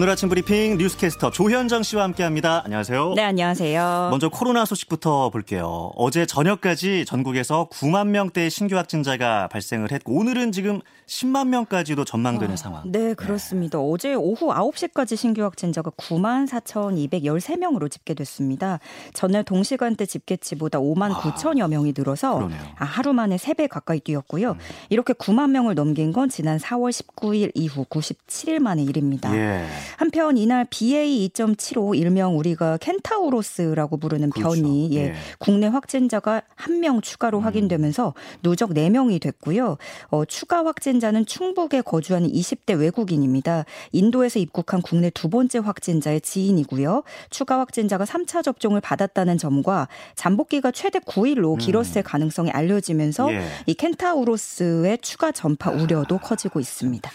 [0.00, 2.62] 오늘 아침 브리핑 뉴스캐스터 조현정 씨와 함께합니다.
[2.64, 3.12] 안녕하세요.
[3.16, 4.08] 네, 안녕하세요.
[4.10, 5.92] 먼저 코로나 소식부터 볼게요.
[5.94, 12.56] 어제 저녁까지 전국에서 9만 명대의 신규 확진자가 발생을 했고 오늘은 지금 10만 명까지도 전망되는 아,
[12.56, 12.90] 상황.
[12.90, 13.76] 네, 그렇습니다.
[13.76, 13.84] 네.
[13.86, 18.78] 어제 오후 9시까지 신규 확진자가 9만 4,213명으로 집계됐습니다.
[19.12, 22.48] 전날 동시간대 집계치보다 5만 아, 9천여 명이 늘어서
[22.78, 24.52] 아, 하루 만에 3배 가까이 뛰었고요.
[24.52, 24.58] 음.
[24.88, 29.36] 이렇게 9만 명을 넘긴 건 지난 4월 19일 이후 97일 만의 일입니다.
[29.36, 29.66] 예.
[29.96, 34.48] 한편 이날 BA2.75 일명 우리가 켄타우로스라고 부르는 그렇죠.
[34.60, 35.14] 변이 예, 예.
[35.38, 37.44] 국내 확진자가 한 명 추가로 음.
[37.44, 39.76] 확인되면서 누적 4명이 됐고요.
[40.10, 43.64] 어, 추가 확진자는 충북에 거주하는 20대 외국인입니다.
[43.92, 47.02] 인도에서 입국한 국내 두 번째 확진자의 지인이고요.
[47.28, 51.58] 추가 확진자가 3차 접종을 받았다는 점과 잠복기가 최대 9일로 음.
[51.58, 52.02] 길었을 음.
[52.04, 53.42] 가능성이 알려지면서 예.
[53.66, 57.10] 이 켄타우로스의 추가 전파 우려도 커지고 있습니다.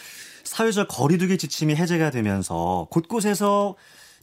[0.45, 3.75] 사회적 거리두기 지침이 해제가 되면서 곳곳에서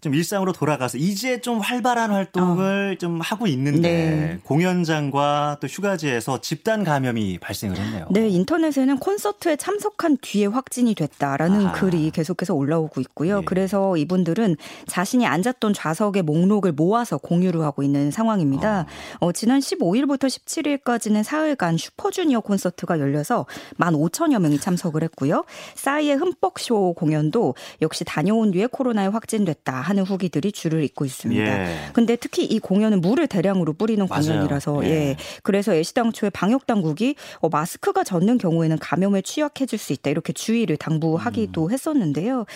[0.03, 2.99] 좀 일상으로 돌아가서 이제 좀 활발한 활동을 어.
[2.99, 4.39] 좀 하고 있는데 네.
[4.43, 8.07] 공연장과 또 휴가지에서 집단 감염이 발생을 했네요.
[8.11, 11.73] 네, 인터넷에는 콘서트에 참석한 뒤에 확진이 됐다라는 아.
[11.73, 13.39] 글이 계속해서 올라오고 있고요.
[13.39, 13.45] 네.
[13.45, 14.57] 그래서 이분들은
[14.89, 18.87] 자신이 앉았던 좌석의 목록을 모아서 공유를 하고 있는 상황입니다.
[19.21, 19.27] 어.
[19.29, 23.47] 어, 지난 15일부터 17일까지는 사흘간 슈퍼주니어 콘서트가 열려서
[23.79, 25.45] 15,000여 명이 참석을 했고요.
[25.77, 31.43] 싸이의 흠뻑쇼 공연도 역시 다녀온 뒤에 코로나에 확진됐다 하는 후기들이 줄을 잇고 있습니다.
[31.43, 31.91] 예.
[31.93, 34.25] 근데 특히 이 공연은 물을 대량으로 뿌리는 맞아요.
[34.25, 34.89] 공연이라서 예.
[34.89, 35.17] 예.
[35.43, 41.67] 그래서 애시당초에 방역 당국이 어, 마스크가 젖는 경우에는 감염에 취약해질 수 있다 이렇게 주의를 당부하기도
[41.67, 41.71] 음.
[41.71, 42.47] 했었는데요.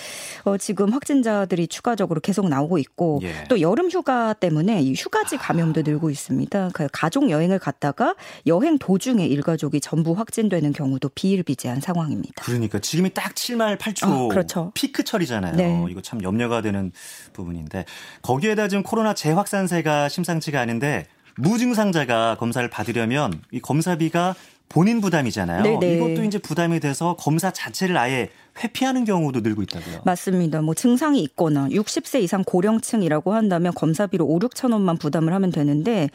[0.45, 3.45] 어, 지금 확진자들이 추가적으로 계속 나오고 있고 예.
[3.49, 6.71] 또 여름 휴가 때문에 이 휴가지 감염도 늘고 있습니다.
[6.73, 8.15] 그 가족 여행을 갔다가
[8.47, 12.43] 여행 도중에 일가족이 전부 확진되는 경우도 비일비재한 상황입니다.
[12.45, 14.73] 그러니까 지금이 딱 7말 8초 어, 그렇죠.
[14.75, 15.57] 피크철이잖아요.
[15.57, 15.85] 네.
[15.91, 16.93] 이거 참 염려가 되는
[17.33, 17.85] 부분인데
[18.23, 21.07] 거기에다 지금 코로나 재확산세가 심상치가 않은데
[21.37, 24.35] 무증상자가 검사를 받으려면 이 검사비가
[24.69, 25.63] 본인 부담이잖아요.
[25.63, 25.95] 네네.
[25.95, 28.31] 이것도 이제 부담이 돼서 검사 자체를 아예
[28.63, 30.01] 회피하는 경우도 늘고 있다고요.
[30.05, 30.63] 맞습니다.
[30.63, 36.09] 뭐 증상이 있거나 60세 이상 고령층이라고 한다면 검사비로 5, 6천 원만 부담을 하면 되는데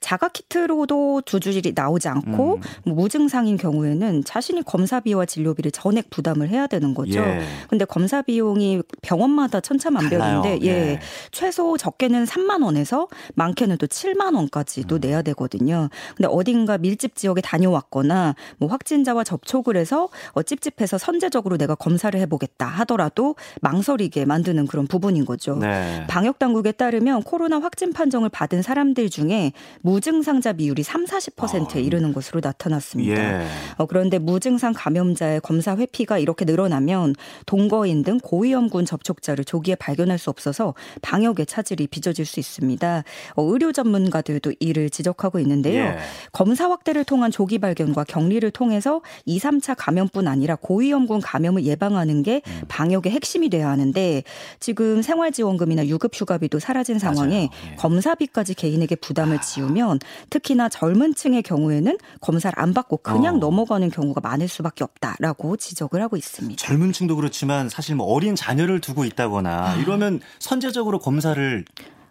[0.00, 2.60] 자가 키트로도 두 줄이 나오지 않고 음.
[2.84, 7.20] 뭐 무증상인 경우에는 자신이 검사비와 진료비를 전액 부담을 해야 되는 거죠.
[7.20, 7.40] 예.
[7.68, 10.66] 근데 검사 비용이 병원마다 천차만별인데 예.
[10.66, 11.00] 예.
[11.30, 15.00] 최소 적게는 3만 원에서 많게는 또 7만 원까지도 음.
[15.00, 15.88] 내야 되거든요.
[16.16, 22.20] 근데 어딘가 밀집 지역에 다녀왔거나 뭐 확진자와 접촉을 해서 어 찝찝해서 선제적으로 내가 검 사를
[22.20, 25.56] 해보겠다 하더라도 망설이게 만드는 그런 부분인 거죠.
[25.56, 26.04] 네.
[26.08, 32.12] 방역 당국에 따르면 코로나 확진 판정을 받은 사람들 중에 무증상자 비율이 3, 40%에 아, 이르는
[32.12, 33.42] 것으로 나타났습니다.
[33.42, 33.46] 예.
[33.76, 37.14] 어, 그런데 무증상 감염자의 검사 회피가 이렇게 늘어나면
[37.46, 43.04] 동거인 등 고위험군 접촉자를 조기에 발견할 수 없어서 방역의 차질이 빚어질 수 있습니다.
[43.36, 45.84] 어, 의료 전문가들도 이를 지적하고 있는데요.
[45.84, 45.98] 예.
[46.32, 52.22] 검사 확대를 통한 조기 발견과 격리를 통해서 2, 3차 감염뿐 아니라 고위험군 감염을 예 예방하는
[52.22, 52.62] 게 음.
[52.68, 54.22] 방역의 핵심이 돼야 하는데
[54.58, 57.76] 지금 생활지원금이나 유급휴가비도 사라진 상황에 예.
[57.76, 60.00] 검사비까지 개인에게 부담을 지우면
[60.30, 63.38] 특히나 젊은 층의 경우에는 검사를 안 받고 그냥 어.
[63.38, 66.56] 넘어가는 경우가 많을 수밖에 없다라고 지적을 하고 있습니다.
[66.58, 69.76] 젊은 층도 그렇지만 사실 뭐 어린 자녀를 두고 있다거나 아.
[69.76, 71.64] 이러면 선제적으로 검사를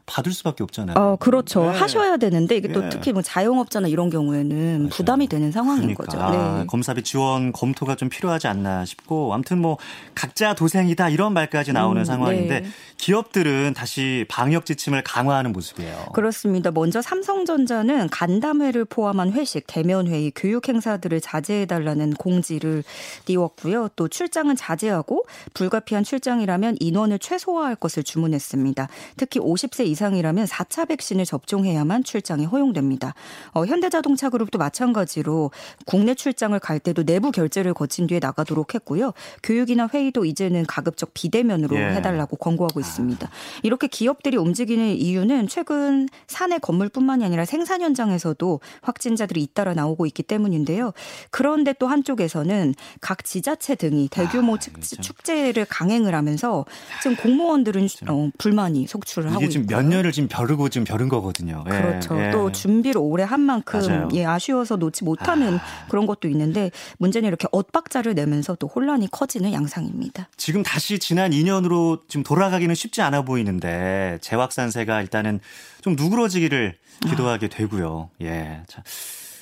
[0.07, 0.95] 받을 수밖에 없잖아요.
[0.97, 1.69] 어, 그렇죠.
[1.69, 1.77] 네.
[1.77, 2.89] 하셔야 되는데 이게 또 네.
[2.89, 4.89] 특히 뭐 자영업자나 이런 경우에는 맞아요.
[4.89, 6.05] 부담이 되는 상황인 그러니까.
[6.05, 6.31] 거죠.
[6.31, 6.65] 네.
[6.65, 9.77] 검사비 지원 검토가 좀 필요하지 않나 싶고 아무튼 뭐
[10.15, 12.67] 각자 도생이다 이런 말까지 나오는 음, 상황인데 네.
[12.95, 16.07] 기업들은 다시 방역 지침을 강화하는 모습이에요.
[16.13, 16.71] 그렇습니다.
[16.71, 22.83] 먼저 삼성전자는 간담회를 포함한 회식, 대면 회의, 교육 행사들을 자제해 달라는 공지를
[23.25, 23.89] 띄웠고요.
[23.97, 28.87] 또 출장은 자제하고 불가피한 출장이라면 인원을 최소화할 것을 주문했습니다.
[29.17, 33.15] 특히 50세 이상 이상이라면 4차 백신을 접종해야만 출장이 허용됩니다.
[33.53, 35.51] 어, 현대자동차 그룹도 마찬가지로
[35.85, 39.13] 국내 출장을 갈 때도 내부 결제를 거친 뒤에 나가도록 했고요.
[39.43, 41.95] 교육이나 회의도 이제는 가급적 비대면으로 예.
[41.95, 43.27] 해달라고 권고하고 있습니다.
[43.63, 50.93] 이렇게 기업들이 움직이는 이유는 최근 사내 건물뿐만이 아니라 생산 현장에서도 확진자들이 잇따라 나오고 있기 때문인데요.
[51.31, 56.65] 그런데 또 한쪽에서는 각 지자체 등이 대규모 아, 축제를 강행을 하면서
[57.01, 61.63] 지금 공무원들은 어, 불만이 속출을 하고 있고 년을 지금 벼르고 지금 벼른 거거든요.
[61.67, 61.69] 예.
[61.69, 62.19] 그렇죠.
[62.21, 62.31] 예.
[62.31, 64.09] 또 준비를 오래 한 만큼 맞아요.
[64.13, 65.87] 예, 아쉬워서 놓지 못하는 아.
[65.89, 70.29] 그런 것도 있는데 문제는 이렇게 엇박자를 내면서 또 혼란이 커지는 양상입니다.
[70.37, 75.39] 지금 다시 지난 2년으로 지금 돌아가기는 쉽지 않아 보이는데 재확산세가 일단은
[75.81, 76.75] 좀 누그러지기를
[77.09, 78.09] 기도하게 되고요.
[78.21, 78.63] 예.
[78.67, 78.83] 자,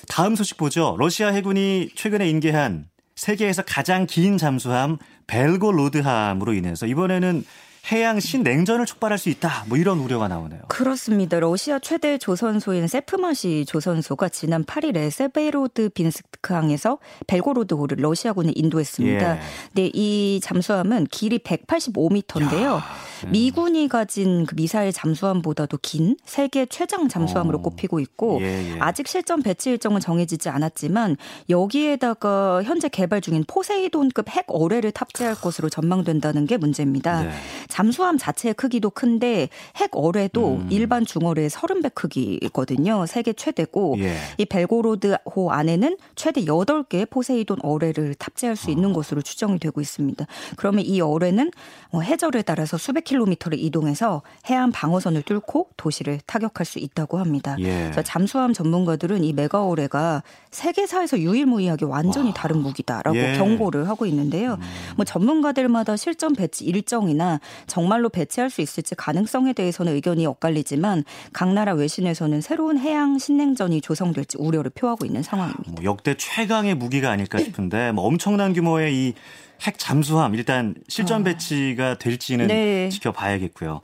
[0.08, 0.96] 다음 소식 보죠.
[0.98, 7.44] 러시아 해군이 최근에 인계한 세계에서 가장 긴 잠수함 벨고로드함으로 인해서 이번에는
[7.92, 9.64] 해양 신냉전을 촉발할 수 있다.
[9.68, 10.62] 뭐 이런 우려가 나오네요.
[10.68, 11.38] 그렇습니다.
[11.38, 16.98] 러시아 최대 조선소인 세프마시 조선소가 지난 8일에 세베로드 빈스크항에서
[17.28, 19.36] 벨고로드 호를 러시아군에 인도했습니다.
[19.36, 19.40] 예.
[19.74, 22.76] 네, 이 잠수함은 길이 185m인데요.
[22.76, 22.84] 야.
[23.28, 27.62] 미군이 가진 그 미사일 잠수함보다도 긴 세계 최장 잠수함으로 어.
[27.62, 28.78] 꼽히고 있고 예, 예.
[28.80, 31.16] 아직 실전 배치 일정은 정해지지 않았지만
[31.48, 37.22] 여기에다가 현재 개발 중인 포세이돈급 핵 어뢰를 탑재할 것으로 전망된다는 게 문제입니다.
[37.22, 37.30] 네.
[37.76, 40.68] 잠수함 자체의 크기도 큰데 핵 어뢰도 음.
[40.70, 43.04] 일반 중어뢰의 30배 크기거든요.
[43.04, 44.16] 세계 최대고 예.
[44.38, 48.92] 이 벨고로드호 안에는 최대 8개의 포세이돈 어뢰를 탑재할 수 있는 어.
[48.94, 50.24] 것으로 추정이 되고 있습니다.
[50.56, 51.50] 그러면 이 어뢰는
[51.90, 57.56] 뭐 해저를 따라서 수백 킬로미터를 이동해서 해안 방어선을 뚫고 도시를 타격할 수 있다고 합니다.
[57.58, 57.82] 예.
[57.82, 62.34] 그래서 잠수함 전문가들은 이 메가오레가 세계사에서 유일무이하게 완전히 와.
[62.34, 63.36] 다른 무기다라고 예.
[63.36, 64.54] 경고를 하고 있는데요.
[64.54, 64.60] 음.
[64.96, 71.72] 뭐 전문가들마다 실전 배치 일정이나 정말로 배치할 수 있을지 가능성에 대해서는 의견이 엇갈리지만 각 나라
[71.72, 75.72] 외신에서는 새로운 해양 신냉전이 조성될지 우려를 표하고 있는 상황입니다.
[75.72, 79.14] 뭐 역대 최강의 무기가 아닐까 싶은데 뭐 엄청난 규모의 이
[79.58, 81.24] 핵 잠수함 일단 실전 아.
[81.24, 82.88] 배치가 될지는 네.
[82.90, 83.80] 지켜봐야겠고요.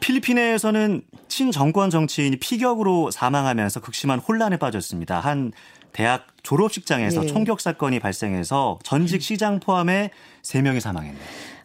[0.00, 5.20] 필리핀에서는 친정권 정치인이 피격으로 사망하면서 극심한 혼란에 빠졌습니다.
[5.20, 5.52] 한
[5.92, 7.26] 대학 졸업식장에서 네.
[7.26, 10.10] 총격 사건이 발생해서 전직 시장 포함해
[10.42, 11.22] 3명이 사망했네요.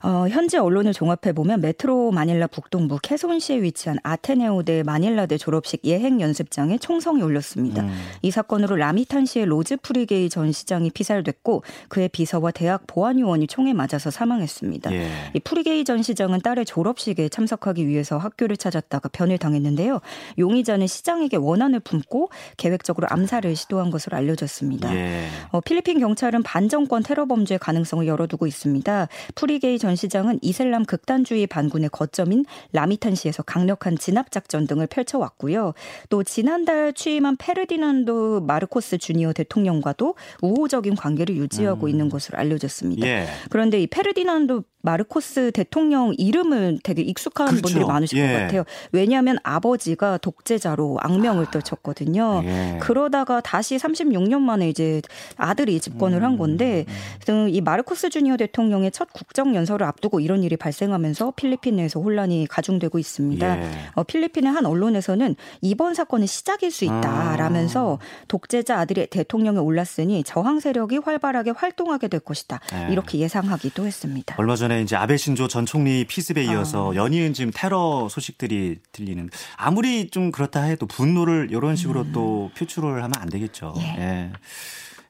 [0.08, 6.78] 어, 현재 언론을 종합해 보면 메트로 마닐라 북동부 케손시에 위치한 아테네오대 마닐라대 졸업식 예행 연습장에
[6.78, 7.82] 총성이 울렸습니다.
[7.82, 7.92] 음.
[8.22, 14.10] 이 사건으로 라미탄시의 로즈 프리게이 전 시장이 피살됐고 그의 비서와 대학 보안 요원이 총에 맞아서
[14.10, 14.94] 사망했습니다.
[14.94, 15.10] 예.
[15.34, 20.00] 이 프리게이 전 시장은 딸의 졸업식에 참석하기 위해서 학교를 찾았다가 변을 당했는데요.
[20.40, 24.96] 용의자는 시장에게 원한을 품고 계획적으로 암살을 시도한 것으로 알려졌습니다.
[24.96, 25.28] 예.
[25.52, 29.10] 어, 필리핀 경찰은 반정권 테러 범죄 가능성을 열어두고 있습니다.
[29.36, 35.74] 프리게이 전 시장은 이슬람 극단주의 반군의 거점인 라미탄시에서 강력한 진압 작전 등을 펼쳐왔고요.
[36.10, 41.90] 또 지난달 취임한 페르디난도 마르코스 주니어 대통령과도 우호적인 관계를 유지하고 음.
[41.90, 43.06] 있는 것으로 알려졌습니다.
[43.06, 43.28] 예.
[43.50, 47.62] 그런데 이 페르디난도 마르코스 대통령 이름은 되게 익숙한 그렇죠.
[47.62, 48.28] 분들이 많으실 예.
[48.28, 48.64] 것 같아요.
[48.94, 51.52] 왜냐하면 아버지가 독재자로 악명을 아.
[51.52, 52.42] 떨쳤거든요.
[52.46, 52.78] 예.
[52.82, 55.02] 그러다가 다시 36년 만에 이제
[55.36, 56.24] 아들이 집권을 음.
[56.24, 56.86] 한 건데
[57.30, 57.50] 음.
[57.50, 62.48] 이 마르코스 주니어 대통령의 첫 국정 연설 을 앞두고 이런 일이 발생하면서 필리핀 내에서 혼란이
[62.50, 63.62] 가중되고 있습니다.
[63.62, 63.72] 예.
[63.94, 68.26] 어, 필리핀의 한 언론에서는 이번 사건은 시작일 수 있다라면서 아.
[68.28, 72.60] 독재자 아들이 대통령에 올랐으니 저항 세력이 활발하게 활동하게 될 것이다.
[72.74, 72.92] 예.
[72.92, 74.36] 이렇게 예상하기도 했습니다.
[74.38, 76.96] 얼마 전에 이제 아베 신조 전 총리 피습에 이어서 아.
[76.96, 82.12] 연이은 지금 테러 소식들이 들리는 아무리 좀 그렇다 해도 분노를 이런 식으로 음.
[82.14, 83.74] 또 표출을 하면 안 되겠죠.
[83.78, 84.32] 예.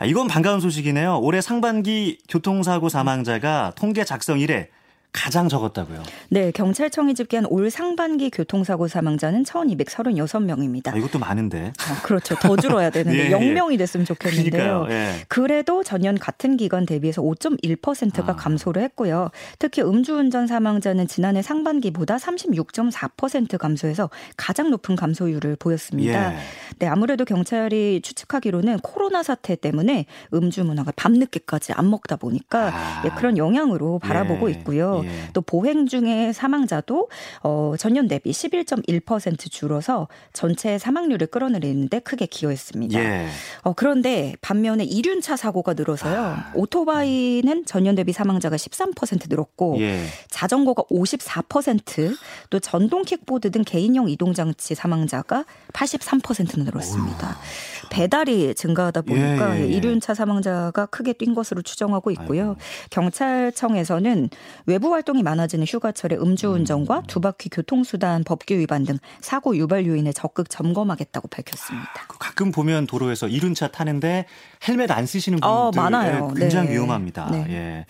[0.01, 0.03] 예.
[0.03, 1.19] 아, 이건 반가운 소식이네요.
[1.19, 4.69] 올해 상반기 교통사고 사망자가 통계 작성 이래
[5.17, 6.03] 가장 적었다고요?
[6.29, 10.93] 네, 경찰청이 집계한 올 상반기 교통사고 사망자는 1,236명입니다.
[10.93, 11.73] 아, 이것도 많은데.
[11.79, 12.35] 아, 그렇죠.
[12.35, 13.77] 더 줄어야 되는데 예, 0명이 예.
[13.77, 14.85] 됐으면 좋겠는데요.
[14.89, 15.25] 예.
[15.27, 18.35] 그래도 전년 같은 기간 대비해서 5.1%가 아.
[18.35, 19.31] 감소를 했고요.
[19.57, 26.33] 특히 음주운전 사망자는 지난해 상반기보다 36.4% 감소해서 가장 높은 감소율을 보였습니다.
[26.33, 26.37] 예.
[26.77, 33.01] 네, 아무래도 경찰이 추측하기로는 코로나 사태 때문에 음주 문화가 밤늦게까지 안 먹다 보니까 아.
[33.05, 34.53] 예, 그런 영향으로 바라보고 예.
[34.53, 35.06] 있고요.
[35.07, 35.29] 예.
[35.33, 37.09] 또 보행 중에 사망자도
[37.43, 42.99] 어, 전년 대비 11.1% 줄어서 전체 사망률을 끌어내리는데 크게 기여했습니다.
[42.99, 43.27] 예.
[43.61, 46.17] 어, 그런데 반면에 이륜차 사고가 늘어서요.
[46.19, 46.51] 아.
[46.53, 50.03] 오토바이는 전년 대비 사망자가 13% 늘었고 예.
[50.29, 57.29] 자전거가 54%또 전동 킥보드 등 개인용 이동 장치 사망자가 83%는 늘었습니다.
[57.29, 57.76] 오.
[57.89, 59.67] 배달이 증가하다 보니까 예, 예, 예.
[59.67, 62.41] 이륜차 사망자가 크게 뛴 것으로 추정하고 있고요.
[62.41, 62.55] 아이고.
[62.89, 64.29] 경찰청에서는
[64.65, 67.03] 외부 활동이 많아지는 휴가철에 음주운전과 음.
[67.07, 71.89] 두 바퀴 교통수단 법규 위반 등 사고 유발 요인을 적극 점검하겠다고 밝혔습니다.
[72.07, 74.25] 아, 가끔 보면 도로에서 이륜차 타는데
[74.67, 76.33] 헬멧 안 쓰시는 어, 분들 어, 많아요.
[76.35, 76.73] 굉장히 네.
[76.75, 77.29] 위험합니다.
[77.31, 77.45] 네.
[77.49, 77.85] 예.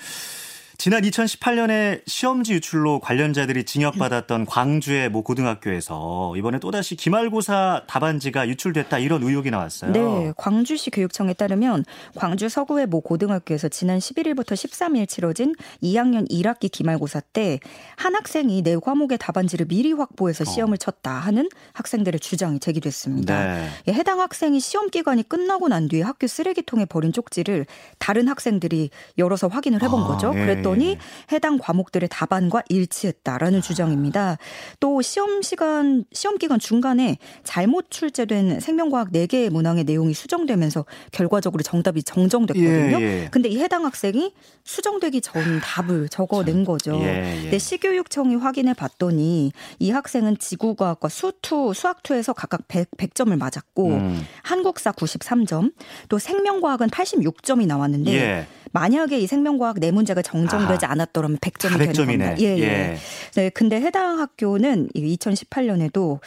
[0.78, 9.24] 지난 2018년에 시험지 유출로 관련자들이 징역받았던 광주의 모 고등학교에서 이번에 또다시 기말고사 답안지가 유출됐다 이런
[9.24, 9.92] 의혹이 나왔어요.
[9.92, 11.84] 네, 광주시 교육청에 따르면
[12.16, 17.60] 광주 서구의 모 고등학교에서 지난 11일부터 13일 치러진 2학년 1학기 기말고사 때
[17.96, 20.46] 한 학생이 네 과목의 답안지를 미리 확보해서 어.
[20.46, 23.44] 시험을 쳤다 하는 학생들의 주장이 제기됐습니다.
[23.46, 23.70] 네.
[23.88, 27.66] 예, 해당 학생이 시험 기간이 끝나고 난 뒤에 학교 쓰레기통에 버린 쪽지를
[27.98, 30.32] 다른 학생들이 열어서 확인을 해본 아, 거죠.
[30.36, 30.98] 예, 그랬더니 예.
[31.32, 34.38] 해당 과목들의 답안과 일치했다라는 주장입니다.
[34.80, 42.04] 또 시험 시간 시험 기간 중간에 잘못 출제된 생명과학 4개의 문항의 내용이 수정되면서 결과적으로 정답이
[42.04, 43.00] 정정됐거든요.
[43.00, 43.28] 예, 예.
[43.32, 44.34] 근데 이 해당 학생이
[44.64, 47.00] 수정되기 전 답을 적어낸 거죠.
[47.02, 47.50] 예, 예.
[47.50, 54.26] 근 시교육청이 확인해 봤더니 이 학생은 지구과학과 수투, 수학투에서 각각 100, 100점을 맞았고 음.
[54.44, 55.74] 한국사 93점,
[56.10, 58.48] 또 생명과학은 86점이 나왔는데 예.
[58.78, 62.36] 만약에 이 생명과학 네 문제가 정정되지 아, 않았더라면 100점이 되는 겁니다.
[62.40, 62.98] 예, 예, 예.
[63.36, 66.20] 네, 근데 해당 학교는 2018년에도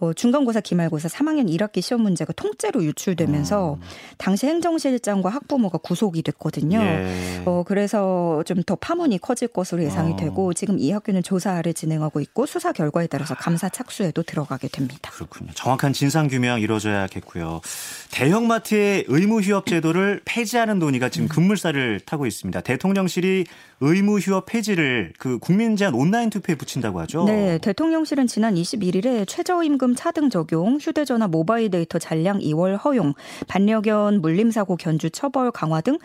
[0.00, 3.80] 어, 중간고사, 기말고사 3학년 1학기 시험 문제가 통째로 유출되면서 음.
[4.18, 6.80] 당시 행정실장과 학부모가 구속이 됐거든요.
[6.80, 7.42] 예.
[7.44, 10.16] 어, 그래서 좀 더 파문이 커질 것으로 예상이 어.
[10.16, 15.10] 되고 지금 이 학교는 조사를 진행하고 있고 수사 결과에 따라서 감사 착수에도 들어가게 됩니다.
[15.12, 15.50] 그렇군요.
[15.54, 17.60] 정확한 진상 규명 이루어져야겠고요.
[18.12, 21.28] 대형마트의 의무 휴업 제도를 폐지하는 논의가 지금 음.
[21.28, 22.60] 급물살을 타고 있습니다.
[22.60, 23.44] 대통령실이
[23.80, 27.24] 의무 휴업 폐지를 그 국민 제한 온라인 투표에 붙인다고 하죠.
[27.24, 33.14] 네, 대통령실은 지난 21일에 최저임금 차등 적용, 휴대전화 모바일 데이터 잔량 2월 허용,
[33.48, 35.98] 반려견 물림 사고 견주 처벌 강화 등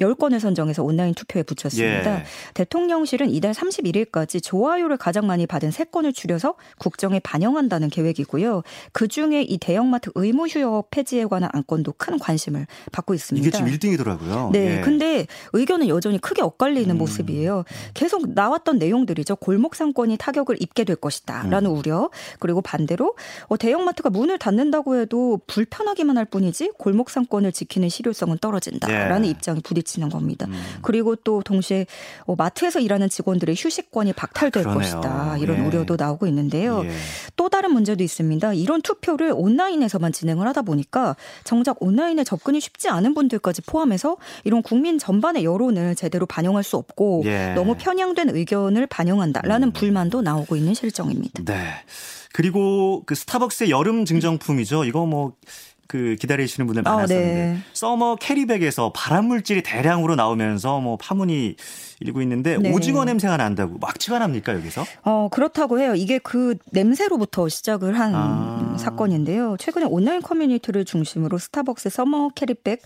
[0.00, 2.20] 10건을 선정해서 온라인 투표에 붙였습니다.
[2.20, 2.24] 예.
[2.54, 8.62] 대통령실은 이달 31일까지 좋아요를 가장 많이 받은 3건을 추려서 국정에 반영한다는 계획이고요.
[8.92, 13.46] 그중에 이 대형마트 의무 휴업 폐지에 관한 안건도 큰 관심을 받고 있습니다.
[13.46, 14.52] 이게 지금 1등이더라고요.
[14.52, 14.78] 네.
[14.78, 14.80] 예.
[14.80, 16.98] 근데 의견은 여전히 크게 엇갈리는 음.
[16.98, 17.64] 모습이에요.
[17.94, 19.36] 계속 나왔던 내용들이죠.
[19.36, 21.76] 골목 상권이 타격을 입게 될 것이다라는 음.
[21.76, 22.10] 우려.
[22.38, 23.16] 그리고 반대로
[23.48, 29.30] 어, 대형마트가 문을 닫는다고 해도 불편하기만 할 뿐이지 골목 상권을 지키는 실효성은 떨어진다라는 예.
[29.30, 30.46] 입장이 부딪 미치는 겁니다.
[30.46, 30.52] 음.
[30.82, 31.86] 그리고 또 동시에
[32.26, 35.36] 어, 마트에서 일하는 직원들의 휴식권이 박탈될 아, 것이다.
[35.38, 35.66] 이런 예.
[35.66, 36.84] 우려도 나오고 있는데요.
[36.84, 36.90] 예.
[37.36, 38.54] 또 다른 문제도 있습니다.
[38.54, 44.98] 이런 투표를 온라인에서만 진행을 하다 보니까 정작 온라인에 접근이 쉽지 않은 분들까지 포함해서 이런 국민
[44.98, 47.52] 전반의 여론을 제대로 반영할 수 없고 예.
[47.54, 49.72] 너무 편향된 의견을 반영한다라는 음.
[49.72, 51.44] 불만도 나오고 있는 실정입니다.
[51.44, 51.62] 네.
[52.32, 54.84] 그리고 그 스타벅스의 여름 증정품이죠.
[54.84, 55.32] 이거 뭐
[55.88, 57.58] 그 기다리시는 분들 아, 많았었는데 아, 네.
[57.72, 61.56] 서머 캐리백에서 발암 물질이 대량으로 나오면서 뭐 파문이
[62.00, 62.70] 일고 있는데 네.
[62.72, 64.84] 오징어 냄새가 난다고 악취가 납니까 여기서?
[65.02, 65.94] 어 그렇다고 해요.
[65.96, 68.76] 이게 그 냄새로부터 시작을 한 아.
[68.78, 69.56] 사건인데요.
[69.58, 72.82] 최근에 온라인 커뮤니티를 중심으로 스타벅스 서머 캐리백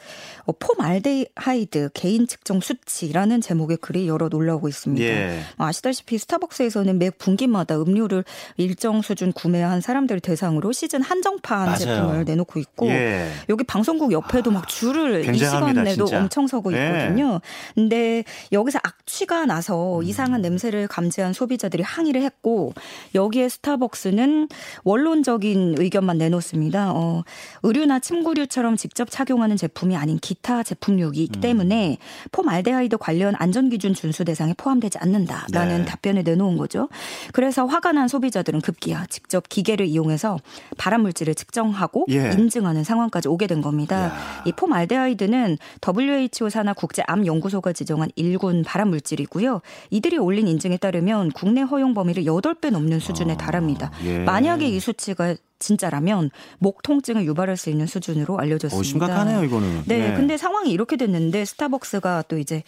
[0.46, 5.04] 어, 폼알데하이드 개인 측정 수치라는 제목의 글이 여러 놀라오고 있습니다.
[5.04, 5.40] 예.
[5.58, 8.24] 아시다시피 스타벅스에서는 매 분기마다 음료를
[8.56, 11.76] 일정 수준 구매한 사람들 대상으로 시즌 한정판 맞아요.
[11.78, 13.30] 제품을 내놓고 있고 예.
[13.50, 16.18] 여기 방송국 옆에도 막 줄을 이 시간 내도 진짜.
[16.20, 16.86] 엄청 서고 예.
[16.86, 17.34] 있거든요.
[17.34, 17.74] 예.
[17.74, 20.02] 근데 여기서 악 취가 나서 음.
[20.04, 22.74] 이상한 냄새를 감지한 소비자들이 항의를 했고
[23.14, 24.48] 여기에 스타벅스는
[24.84, 26.92] 원론적인 의견만 내놓습니다.
[26.92, 27.22] 어,
[27.62, 31.40] 의류나 침구류처럼 직접 착용하는 제품이 아닌 기타 제품류이기 음.
[31.40, 31.98] 때문에
[32.32, 35.84] 폼알데하이드 관련 안전 기준 준수 대상에 포함되지 않는다라는 네.
[35.84, 36.88] 답변을 내놓은 거죠.
[37.32, 40.38] 그래서 화가 난 소비자들은 급기야 직접 기계를 이용해서
[40.76, 42.32] 발암 물질을 측정하고 예.
[42.32, 44.12] 인증하는 하는 상황까지 오게 된 겁니다.
[44.44, 49.60] 이 폼알데하이드는 WHO 산하 국제암 연구소가 지정한 1군 발암 물질이고요.
[49.90, 53.90] 이들이 올린 인증에 따르면 국내 허용 범위를 8배 넘는 수준에 아, 달합니다.
[54.04, 54.18] 예.
[54.18, 58.78] 만약에 이 수치가 진짜라면 목 통증을 유발할 수 있는 수준으로 알려졌습니다.
[58.78, 59.84] 어, 심각하네요, 이거는.
[59.86, 62.64] 네, 네, 근데 상황이 이렇게 됐는데 스타벅스가 또 이제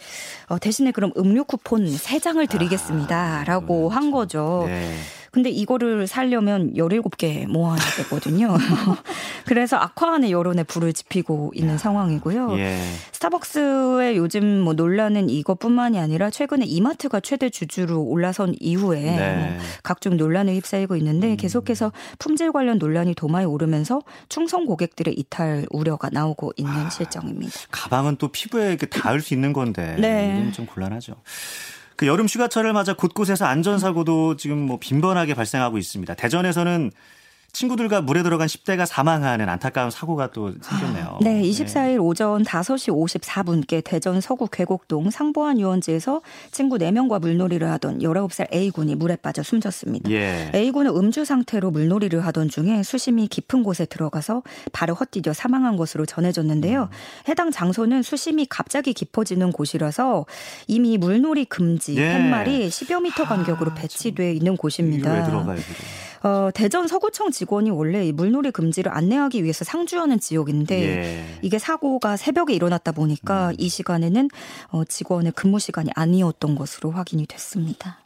[0.47, 4.63] 어, 대신에 그럼 음료 쿠폰 3장을 드리겠습니다라고 아, 한 거죠.
[4.67, 4.95] 네.
[5.35, 8.55] 근데 이거를 살려면 17개 모아야 되거든요.
[9.45, 11.77] 그래서 악화하는 여론에 불을 지피고 있는 야.
[11.77, 12.57] 상황이고요.
[12.57, 12.79] 예.
[13.11, 19.35] 스타벅스의 요즘 뭐 논란은 이것뿐만이 아니라 최근에 이마트가 최대 주주로 올라선 이후에 네.
[19.35, 21.35] 뭐 각종 논란에 휩싸이고 있는데 음.
[21.35, 27.51] 계속해서 품질 관련 논란이 도마에 오르면서 충성 고객들의 이탈 우려가 나오고 있는 아, 실정입니다.
[27.71, 30.37] 가방은 또 피부에 닿을 수 있는 건데 네.
[30.39, 31.15] 이건 좀 곤란하죠.
[31.95, 36.13] 그 여름 휴가철을 맞아 곳곳에서 안전사고도 지금 뭐 빈번하게 발생하고 있습니다.
[36.15, 36.91] 대전에서는
[37.55, 41.19] 친구들과 물에 들어간 10대가 사망하는 안타까운 사고가 또 생겼네요.
[41.21, 41.97] 네, 24일 네.
[41.97, 46.21] 오전 5시 54분께 대전 서구 괴곡동 상보안 유원지에서
[46.51, 50.11] 친구 4명과 물놀이를 하던 19살 A군이 물에 빠져 숨졌습니다.
[50.11, 50.51] 예.
[50.53, 54.43] A군은 음주 상태로 물놀이를 하던 중에 수심이 깊은 곳에 들어가서
[54.73, 56.83] 바로 헛디뎌 사망한 것으로 전해졌는데요.
[56.83, 57.29] 음.
[57.29, 60.25] 해당 장소는 수심이 갑자기 깊어지는 곳이라서
[60.67, 62.15] 이미 물놀이 금지 예.
[62.15, 65.45] 팻말이 10여 미터 간격으로 아, 배치돼 있는 곳입니다.
[66.25, 71.39] 어, 대전 서구청 직원이 원래 물놀이 금지를 안내하기 위해서 상주하는 지역인데 예.
[71.43, 73.55] 이게 사고가 새벽에 일어났다 보니까 음.
[73.59, 74.29] 이 시간에는
[74.69, 77.99] 어, 직원의 근무 시간이 아니었던 것으로 확인이 됐습니다.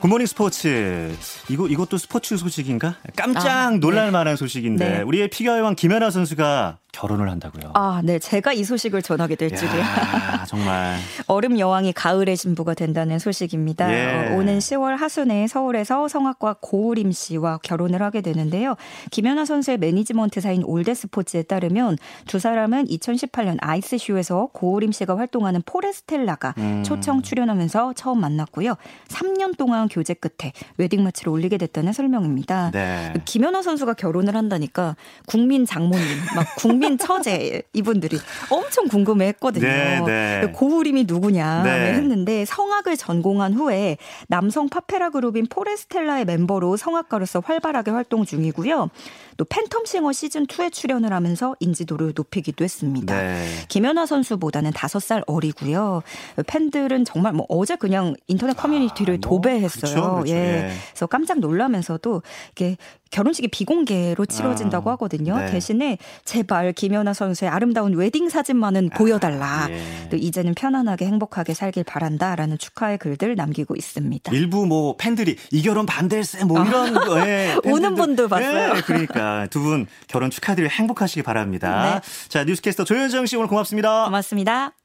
[0.00, 1.16] 굿모닝 스포츠.
[1.48, 2.96] 이거 이것도 스포츠 소식인가?
[3.16, 4.10] 깜짝 아, 놀랄 네.
[4.10, 5.00] 만한 소식인데 네.
[5.00, 7.72] 우리의 피겨의 왕 김연아 선수가 결혼을 한다고요.
[7.74, 8.18] 아, 네.
[8.18, 10.44] 제가 이 소식을 전하게 될 줄이야.
[10.48, 10.96] 정말.
[11.26, 13.92] 얼음 여왕이 가을의 신부가 된다는 소식입니다.
[13.92, 14.32] 예.
[14.32, 18.76] 어, 오는 10월 하순에 서울에서 성악가 고우림 씨와 결혼을 하게 되는데요.
[19.10, 26.82] 김연아 선수의 매니지먼트사인 올드스포츠에 따르면 두 사람은 2018년 아이스쇼에서 고우림 씨가 활동하는 포레스텔라가 음.
[26.84, 28.76] 초청 출연하면서 처음 만났고요.
[29.08, 32.70] 3년 동안 교제 끝에 웨딩 마치를 올리게 됐다는 설명입니다.
[32.70, 33.12] 네.
[33.26, 34.96] 김연아 선수가 결혼을 한다니까
[35.26, 38.18] 국민 장모님, 막 국민 국민 처제 이분들이
[38.50, 39.66] 엄청 궁금해했거든요.
[39.66, 40.52] 네, 네.
[40.52, 41.94] 고우림이 누구냐 네.
[41.94, 43.96] 했는데 성악을 전공한 후에
[44.28, 48.90] 남성 팝페라 그룹인 포레스텔라의 멤버로 성악가로서 활발하게 활동 중이고요.
[49.36, 53.16] 또 팬텀싱어 시즌 2에 출연을 하면서 인지도를 높이기도 했습니다.
[53.16, 53.46] 네.
[53.68, 56.02] 김연아 선수보다는 5살 어리고요.
[56.46, 59.94] 팬들은 정말 뭐 어제 그냥 인터넷 커뮤니티를 아, 뭐, 도배했어요.
[59.94, 60.32] 그렇죠, 그렇죠.
[60.32, 60.34] 예.
[60.34, 60.72] 예.
[60.90, 62.22] 그래서 깜짝 놀라면서도
[62.52, 62.76] 이게
[63.14, 65.38] 결혼식이 비공개로 치러진다고 아, 하거든요.
[65.38, 65.46] 네.
[65.46, 69.68] 대신에 제발 김연아 선수의 아름다운 웨딩 사진만은 아, 보여달라.
[69.70, 70.08] 예.
[70.10, 74.32] 또 이제는 편안하게 행복하게 살길 바란다라는 축하의 글들 남기고 있습니다.
[74.32, 78.74] 일부 뭐 팬들이 이 결혼 반대세 뭐 이런 아, 예, 오는 분도 봤어요.
[78.76, 82.00] 예, 그러니까 두 분 결혼 축하드리고 행복하시기 바랍니다.
[82.02, 82.28] 네.
[82.28, 84.04] 자 뉴스캐스터 조현정 씨 오늘 고맙습니다.
[84.04, 84.83] 고맙습니다.